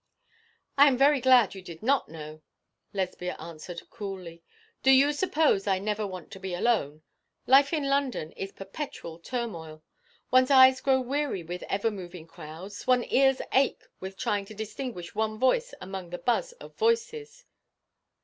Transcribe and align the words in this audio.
'I 0.79 0.87
am 0.87 0.97
very 0.97 1.21
glad 1.21 1.53
you 1.53 1.61
did 1.61 1.83
not 1.83 2.09
know,' 2.09 2.41
Lesbia 2.91 3.35
answered 3.37 3.87
coolly. 3.91 4.41
'Do 4.81 4.89
you 4.89 5.13
suppose 5.13 5.67
I 5.67 5.77
never 5.77 6.07
want 6.07 6.31
to 6.31 6.39
be 6.39 6.55
alone? 6.55 7.03
Life 7.45 7.71
in 7.71 7.87
London 7.87 8.31
is 8.31 8.51
perpetual 8.51 9.19
turmoil; 9.19 9.83
one's 10.31 10.49
eyes 10.49 10.81
grow 10.81 10.99
weary 11.01 11.43
with 11.43 11.61
ever 11.69 11.91
moving 11.91 12.25
crowds, 12.25 12.87
one's 12.87 13.05
ears 13.11 13.43
ache 13.53 13.83
with 13.99 14.17
trying 14.17 14.45
to 14.45 14.55
distinguish 14.55 15.13
one 15.13 15.37
voice 15.37 15.71
among 15.79 16.09
the 16.09 16.17
buzz 16.17 16.53
of 16.53 16.75
voices.' 16.77 17.45